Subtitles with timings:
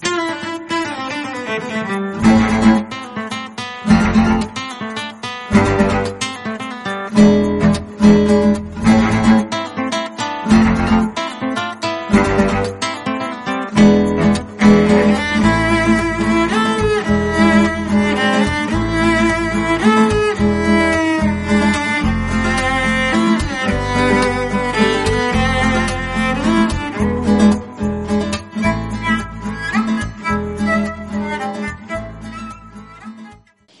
[0.00, 0.70] Thank
[2.36, 2.51] you.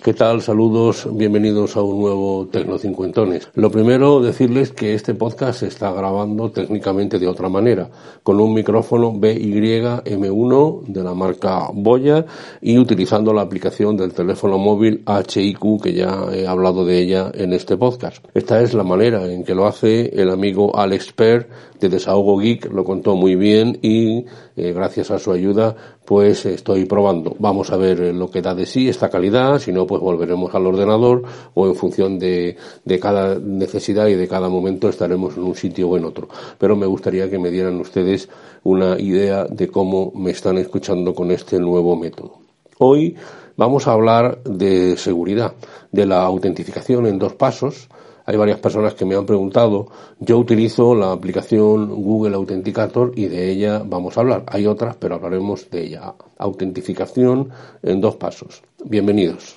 [0.02, 0.42] ¿Qué tal?
[0.42, 3.48] Saludos, bienvenidos a un nuevo Tecnocincuentones.
[3.54, 7.88] Lo primero, decirles que este podcast se está grabando técnicamente de otra manera,
[8.24, 12.26] con un micrófono BY-M1 de la marca Boya
[12.60, 17.52] y utilizando la aplicación del teléfono móvil HIQ, que ya he hablado de ella en
[17.52, 18.26] este podcast.
[18.34, 22.72] Esta es la manera en que lo hace el amigo Alex Per de Desahogo Geek,
[22.72, 24.24] lo contó muy bien y
[24.56, 27.36] eh, gracias a su ayuda pues estoy probando.
[27.38, 30.66] Vamos a ver lo que da de sí esta calidad, si no, pues volveremos al
[30.66, 31.22] ordenador
[31.54, 35.88] o en función de, de cada necesidad y de cada momento estaremos en un sitio
[35.88, 36.28] o en otro.
[36.58, 38.28] Pero me gustaría que me dieran ustedes
[38.64, 42.38] una idea de cómo me están escuchando con este nuevo método.
[42.78, 43.16] Hoy
[43.56, 45.54] vamos a hablar de seguridad,
[45.90, 47.88] de la autentificación en dos pasos,
[48.32, 49.88] hay varias personas que me han preguntado.
[50.18, 54.44] Yo utilizo la aplicación Google Authenticator y de ella vamos a hablar.
[54.46, 56.14] Hay otras, pero hablaremos de ella.
[56.38, 57.50] Autentificación
[57.82, 58.62] en dos pasos.
[58.86, 59.54] Bienvenidos.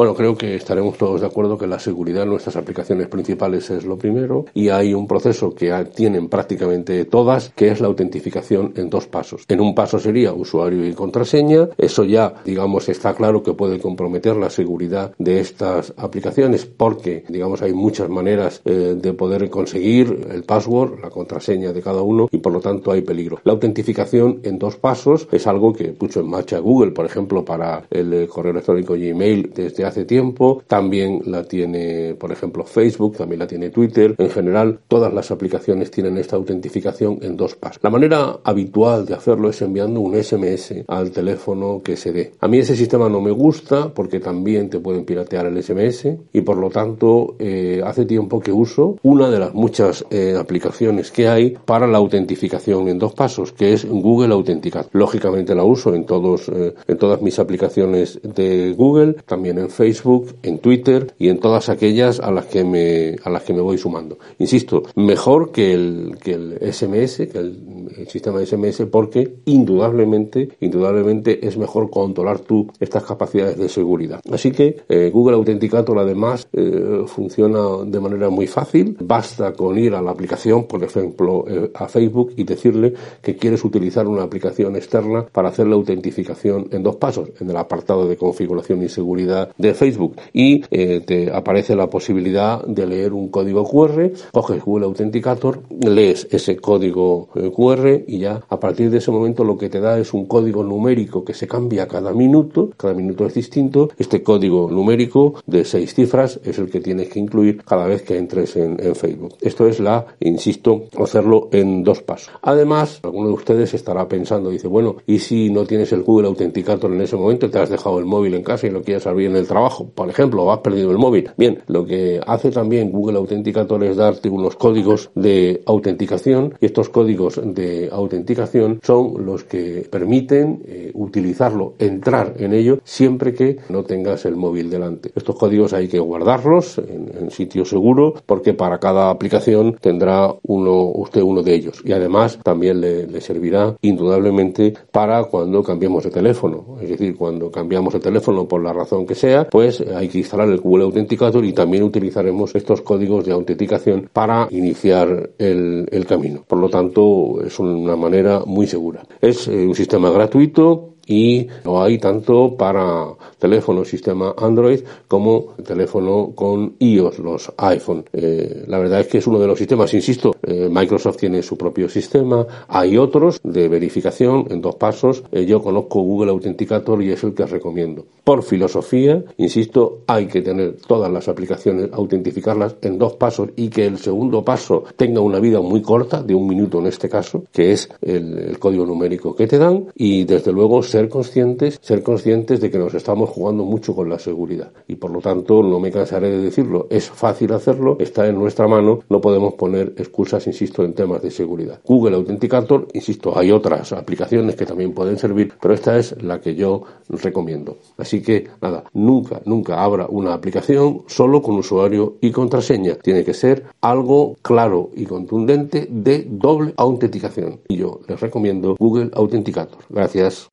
[0.00, 3.84] Bueno, creo que estaremos todos de acuerdo que la seguridad en nuestras aplicaciones principales es
[3.84, 8.88] lo primero y hay un proceso que tienen prácticamente todas, que es la autentificación en
[8.88, 9.44] dos pasos.
[9.46, 11.68] En un paso sería usuario y contraseña.
[11.76, 17.60] Eso ya, digamos, está claro que puede comprometer la seguridad de estas aplicaciones porque, digamos,
[17.60, 22.56] hay muchas maneras eh, de poder conseguir el password, la contraseña de cada uno por
[22.56, 23.38] lo tanto hay peligro.
[23.44, 27.84] La autentificación en dos pasos es algo que puso en marcha Google, por ejemplo, para
[27.90, 33.46] el correo electrónico Gmail desde hace tiempo, también la tiene, por ejemplo, Facebook, también la
[33.46, 34.16] tiene Twitter.
[34.18, 37.78] En general, todas las aplicaciones tienen esta autentificación en dos pasos.
[37.84, 42.32] La manera habitual de hacerlo es enviando un SMS al teléfono que se dé.
[42.40, 46.40] A mí ese sistema no me gusta porque también te pueden piratear el SMS y
[46.40, 51.28] por lo tanto eh, hace tiempo que uso una de las muchas eh, aplicaciones que
[51.28, 54.90] hay para la autentificación en dos pasos, que es Google Authenticator.
[54.92, 60.34] Lógicamente la uso en todos eh, en todas mis aplicaciones de Google, también en Facebook,
[60.42, 63.78] en Twitter y en todas aquellas a las que me, a las que me voy
[63.78, 64.18] sumando.
[64.38, 71.46] Insisto, mejor que el, que el SMS, que el, sistema de SMS, porque indudablemente, indudablemente
[71.46, 74.20] es mejor controlar tú estas capacidades de seguridad.
[74.32, 78.96] Así que eh, Google Authenticator además eh, funciona de manera muy fácil.
[79.00, 84.06] Basta con ir a la aplicación, por ejemplo, a Facebook y decirle que quieres utilizar
[84.06, 88.82] una aplicación externa para hacer la autentificación en dos pasos, en el apartado de configuración
[88.82, 94.10] y seguridad de Facebook y eh, te aparece la posibilidad de leer un código QR,
[94.32, 99.44] coges Google Authenticator, lees ese código eh, QR y ya a partir de ese momento
[99.44, 103.26] lo que te da es un código numérico que se cambia cada minuto, cada minuto
[103.26, 107.86] es distinto, este código numérico de seis cifras es el que tienes que incluir cada
[107.86, 109.34] vez que entres en, en Facebook.
[109.40, 112.19] Esto es la, insisto, hacerlo en dos pasos.
[112.42, 116.92] Además, alguno de ustedes estará pensando, dice, bueno, ¿y si no tienes el Google Authenticator
[116.92, 119.36] en ese momento, te has dejado el móvil en casa y lo quieres abrir en
[119.36, 119.90] el trabajo?
[119.94, 121.30] por ejemplo, o has perdido el móvil.
[121.36, 126.88] Bien, lo que hace también Google Authenticator es darte unos códigos de autenticación y estos
[126.88, 133.84] códigos de autenticación son los que permiten eh, utilizarlo, entrar en ello siempre que no
[133.84, 135.12] tengas el móvil delante.
[135.14, 140.84] Estos códigos hay que guardarlos en, en sitio seguro porque para cada aplicación tendrá uno,
[140.94, 142.09] usted uno de ellos y además
[142.42, 146.76] también le, le servirá indudablemente para cuando cambiemos de teléfono.
[146.80, 150.48] Es decir, cuando cambiamos de teléfono por la razón que sea, pues hay que instalar
[150.48, 156.44] el Google Authenticator y también utilizaremos estos códigos de autenticación para iniciar el, el camino.
[156.46, 159.02] Por lo tanto, es una manera muy segura.
[159.20, 166.30] Es eh, un sistema gratuito y lo hay tanto para teléfono sistema Android como teléfono
[166.36, 168.04] con iOS, los iPhone.
[168.12, 171.58] Eh, la verdad es que es uno de los sistemas, insisto, eh, Microsoft tiene su
[171.58, 175.24] propio sistema, hay otros de verificación en dos pasos.
[175.32, 178.06] Eh, yo conozco Google Authenticator y es el que recomiendo.
[178.22, 183.84] Por filosofía, insisto, hay que tener todas las aplicaciones, autentificarlas en dos pasos y que
[183.84, 187.72] el segundo paso tenga una vida muy corta, de un minuto en este caso, que
[187.72, 192.70] es el, código numérico que te dan y desde luego ser conscientes, ser conscientes de
[192.70, 196.28] que nos estamos jugando mucho con la seguridad y por lo tanto no me cansaré
[196.28, 200.92] de decirlo, es fácil hacerlo, está en nuestra mano, no podemos poner excusas, insisto, en
[200.92, 201.80] temas de seguridad.
[201.86, 206.54] Google Authenticator, insisto, hay otras aplicaciones que también pueden servir, pero esta es la que
[206.54, 207.78] yo recomiendo.
[207.96, 212.96] Así que nada, nunca, nunca abra una aplicación solo con usuario y contraseña.
[212.96, 217.60] Tiene que ser algo claro y contundente de doble autenticación.
[217.68, 219.78] Y yo les recomiendo Google Authenticator.
[219.88, 220.50] Gracias.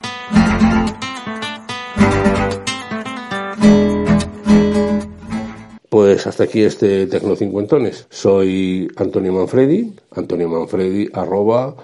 [5.89, 8.07] Pues hasta aquí este Tecnocincuentones.
[8.09, 11.75] Soy Antonio Manfredi, Antonio Manfredi arroba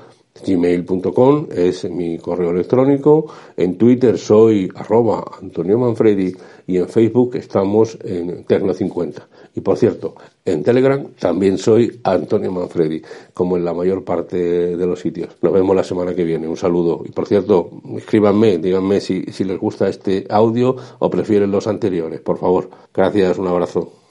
[0.46, 3.28] gmail.com es mi correo electrónico.
[3.58, 6.34] En Twitter soy arroba Antonio Manfredi
[6.68, 9.24] y en Facebook estamos en Tecno50.
[9.56, 13.02] Y por cierto, en Telegram también soy Antonio Manfredi,
[13.34, 14.38] como en la mayor parte
[14.76, 15.30] de los sitios.
[15.42, 16.48] Nos vemos la semana que viene.
[16.48, 17.04] Un saludo.
[17.06, 22.22] Y por cierto, escríbanme, díganme si, si les gusta este audio o prefieren los anteriores,
[22.22, 22.70] por favor.
[22.94, 24.03] Gracias, un abrazo.